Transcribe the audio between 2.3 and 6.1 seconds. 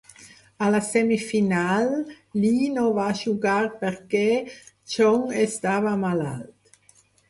Lee no va jugar perquè Choong estava